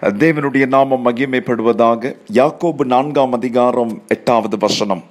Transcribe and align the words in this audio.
தேவனுடைய 0.00 0.66
நாமம் 0.66 1.06
மகிமைப்படுவதாக 1.06 2.16
யாக்கோபு 2.32 2.84
நான்காம் 2.84 3.32
அதிகாரம் 3.32 4.02
எட்டாவது 4.08 4.58
வசனம். 4.58 5.04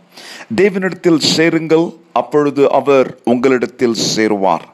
தேவனிடத்தில் 0.56 1.18
சேருங்கள் 1.18 1.94
அப்பொழுது 2.12 2.72
அவர் 2.72 3.18
உங்களிடத்தில் 3.24 3.96
சேருவார். 4.16 4.66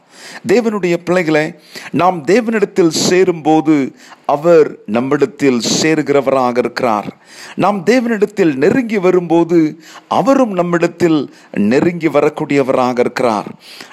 தேவனுடைய 0.48 0.98
பிள்ளைகளை 0.98 1.56
நாம் 1.92 2.26
தேவனிடத்தில் 2.26 2.88
சேரும்போது 2.88 3.96
அவர் 4.26 4.78
நம்மிடத்தில் 4.86 5.60
சேருகிறவராக 5.82 6.58
இருக்கிறார். 6.58 7.18
நாம் 7.56 7.84
தேவனிடத்தில் 7.86 8.56
நெருங்கி 8.56 8.98
வரும்போது 8.98 9.80
அவரும் 10.08 10.52
நம்மிடத்தில் 10.52 11.34
நெருங்கி 11.52 12.08
வரக்கூடியவராக 12.08 13.00
இருக்கிறார். 13.00 13.46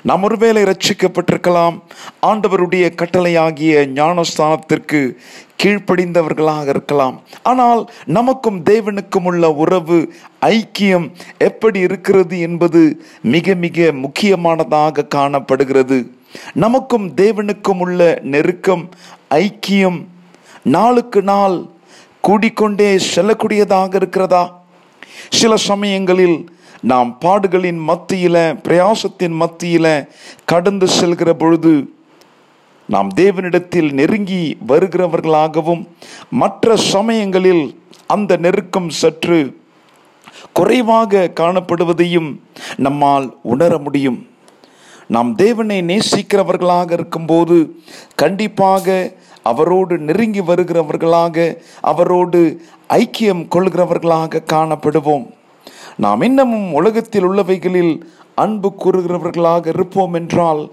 நாம் 0.02 0.22
ஒருவேளை 0.22 0.62
ரட்சிக்கப்பட்டிருக்கலாம் 0.62 1.80
ஆண்டவருடைய 2.26 2.86
கட்டளையாகிய 2.94 3.86
ஞானஸ்தானத்திற்கு 3.86 5.16
கீழ்ப்படிந்தவர்களாக 5.62 6.68
இருக்கலாம். 6.68 7.22
ஆனால் 7.42 7.90
நமக்கும் 8.04 8.62
தேவனுக்கும் 8.64 9.24
உள்ள 9.24 9.50
உறவு 9.52 10.12
ஐக்கியம் 10.40 11.10
எப்படி 11.38 11.80
இருக்கிறது 11.80 12.40
என்பது 12.40 13.02
மிக 13.22 13.54
மிக 13.54 13.92
முக்கியமானதாக 13.92 15.06
காணப்படுகிறது. 15.06 16.10
நமக்கும் 16.54 17.14
தேவனுக்கும் 17.16 17.78
உள்ள 17.78 18.18
நெருக்கம் 18.22 18.88
ஐக்கியம் 19.30 20.10
நாளுக்கு 20.62 21.22
நாள் 21.22 21.66
கூடிக்கொண்டே 22.20 23.00
செல்லக்கூடியதாக 23.14 23.94
இருக்கிறதா? 23.94 24.62
சில 25.30 25.56
சமயங்களில் 25.56 26.48
நாம் 26.80 27.18
பாடுகளின் 27.20 27.80
மத்தியில 27.88 28.36
பிரயாசத்தின் 28.62 29.36
மத்தியில 29.40 30.08
கடந்து 30.44 30.86
செல்கிற 31.00 31.32
பொழுது 31.32 31.94
நாம் 32.86 33.10
தேவனிடத்தில் 33.16 33.92
நெருங்கி 33.92 34.56
வருகிறவர்களாகவும் 34.68 35.88
மற்ற 36.30 36.76
சமயங்களில் 36.76 37.82
அந்த 38.06 38.36
நெருக்கம் 38.36 38.90
சற்று 38.90 39.60
குறைவாக 40.52 41.30
காணப்படுவதையும் 41.34 42.38
நம்மால் 42.76 43.36
உணர 43.42 43.78
முடியும். 43.78 44.26
நாம் 45.08 45.34
தேவனை 45.34 45.80
நேசிக்கிறவர்களாக 45.80 46.92
இருக்கும்போது 46.92 47.82
கண்டிப்பாக 48.14 49.12
அவரோடு 49.42 49.98
நெருங்கி 49.98 50.40
வருகிறவர்களாக 50.40 51.56
அவரோடு 51.80 52.60
ஐக்கியம் 52.88 53.48
கொள்கிறவர்களாக 53.54 54.42
காணப்படுவோம். 54.52 55.30
நாம் 55.96 56.20
இன்னமும் 56.20 56.72
உலகத்தில் 56.72 57.24
உள்ளவைகளில் 57.24 58.00
அன்பு 58.34 58.72
கூறுகிறவர்களாக 58.84 59.66
இருப்போம் 59.66 60.14
என்றால் 60.14 60.70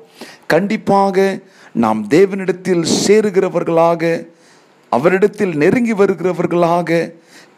கண்டிப்பாக 0.48 1.40
நாம் 1.74 2.08
தேவனிடத்தில் 2.08 2.86
சேருகிறவர்களாக 3.08 4.28
அவரிடத்தில் 4.90 5.56
நெருங்கி 5.56 5.94
வருகிறவர்களாக 5.94 7.14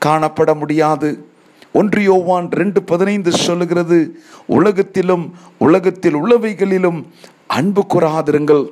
காணப்பட 0.05 0.57
முடியாது. 0.57 1.25
ஒன்று 1.73 2.03
யோவான் 2.03 2.49
ரெண்டு 2.49 2.83
பதினைந்து 2.83 3.31
சொல்லுகிறது 3.31 4.19
உலகத்திலும் 4.45 5.35
உலகத்தில் 5.59 6.15
உள்ளவைகளிலும் 6.15 7.03
அன்பு 7.47 7.85
கூறாதிருங்கள். 7.93 8.65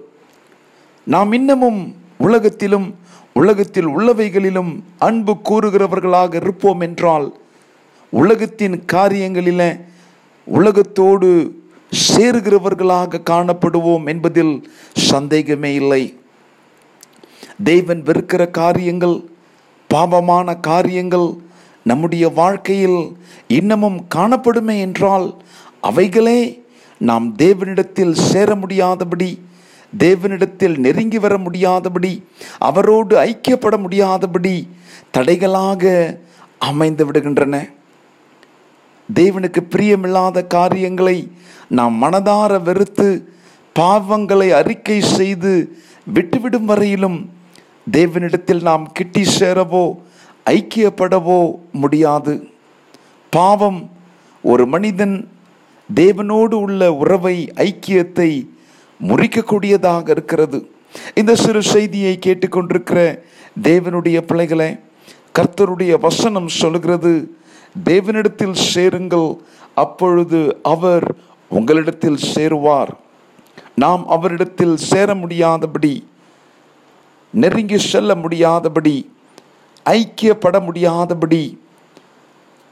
நாம் 1.04 1.32
இன்னமும் 1.32 1.99
உலகத்திலும் 2.20 2.96
உலகத்தில் 3.34 3.88
உள்ளவைகளிலும் 3.88 4.84
அன்பு 4.98 5.38
கூறுகிறவர்களாக 5.50 6.36
இருப்போம் 6.36 6.80
என்றால் 6.80 7.40
உலகத்தின் 8.10 8.84
காரியங்களில 8.94 9.80
உலகத்தோடு 10.46 11.58
சேருகிறவர்களாக 12.16 13.22
காணப்படுவோம் 13.30 14.06
என்பதில் 14.06 14.70
சந்தேகமே 14.94 15.74
இல்லை. 15.74 16.20
தேவன் 17.64 18.04
வெறுக்கிற 18.04 18.52
காரியங்கள் 18.52 19.30
பாவமான 19.88 20.56
காரியங்கள் 20.56 21.34
நம்முடைய 21.84 22.30
வாழ்க்கையில் 22.30 23.18
இன்னமும் 23.48 24.06
காணப்படுமே 24.16 24.80
என்றால் 24.80 25.36
அவைகளே 25.82 26.64
நாம் 27.00 27.36
தேவனிடத்தில் 27.38 28.12
சேர 28.12 28.56
முடியாதபடி 28.56 29.44
தேவனிடத்தில் 29.98 30.78
நெருங்கி 30.78 31.20
வர 31.20 31.38
முடியாதபடி 31.38 32.24
அவரோடு 32.58 33.18
ஐக்கியப்பட 33.18 33.78
முடியாதபடி 33.78 34.68
தடைகளாக 35.18 35.84
அமைந்து 36.60 37.06
விடுகின்றன. 37.06 37.70
தேவனுக்கு 39.16 39.62
பிரியமில்லாத 39.70 40.48
காரியங்களை 40.48 41.32
நாம் 41.68 42.04
மனதார 42.04 42.62
வெறுத்து 42.62 43.34
பாவங்களை 43.80 44.50
அறிக்கை 44.50 45.02
செய்து 45.02 45.78
விட்டுவிடும் 46.14 46.66
வரையிலும் 46.66 47.34
தேவனிடத்தில் 47.92 48.62
நாம் 48.62 48.92
கிட்டி 48.92 49.24
சேரவோ 49.40 49.96
ஐக்கியப்படவோ 50.46 51.56
முடியாது. 51.72 52.48
பாவம் 53.30 53.92
ஒரு 54.42 54.66
மனிதன் 54.66 55.30
தேவனோடு 55.96 56.54
உள்ள 56.54 56.94
உறவை 56.94 57.52
ஐக்கியத்தை 57.56 58.50
முறிக்கக்கூடியதாக 59.08 60.10
இருக்கிறது. 60.10 60.60
இந்த 61.16 61.36
சிறு 61.36 61.62
செய்தியை 61.64 62.14
கேட்டுக்கொண்டிருக்கிற 62.26 63.00
தேவனுடைய 63.62 64.18
பிள்ளைகளை 64.22 64.70
கர்த்தருடைய 65.38 65.94
வசனம் 66.00 66.48
சொல்கிறது 66.48 67.12
தேவனிடத்தில் 67.90 68.58
சேருங்கள் 68.72 69.30
அப்பொழுது 69.74 70.40
அவர் 70.74 71.16
உங்களிடத்தில் 71.52 72.20
சேருவார். 72.36 72.92
நாம் 73.84 74.04
அவரிடத்தில் 74.08 74.76
சேர 74.90 75.16
முடியாதபடி 75.16 75.94
நெருங்கி 77.32 77.78
செல்ல 77.78 78.16
முடியாதபடி 78.16 78.96
ஐக்கியப்பட 79.86 80.66
முடியாதபடி 80.66 81.44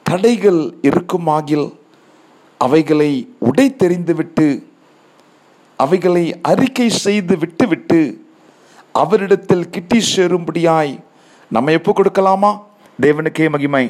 தடைகள் 0.03 0.61
இருக்குமாகில் 0.81 1.67
அவைகளை 2.57 3.11
உடை 3.39 3.67
தெரிந்துவிட்டு 3.75 4.47
அவைகளை 5.77 6.23
அறிக்கை 6.41 6.89
செய்து 6.89 7.37
விட்டுவிட்டு 7.37 7.99
அவரிடத்தில் 8.91 9.69
கிட்டி 9.69 9.99
சேரும்படியாய் 10.15 10.93
நம்ம 11.51 11.71
எப்போ 11.71 11.91
கொடுக்கலாமா? 11.91 12.51
தேவனுக்கே 13.01 13.49
மகிமை. 13.49 13.85